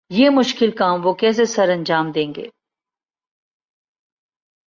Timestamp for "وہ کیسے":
1.05-1.45